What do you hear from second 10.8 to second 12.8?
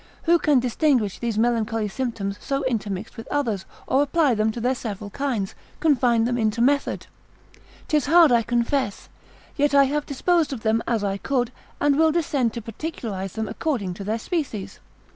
as I could, and will descend to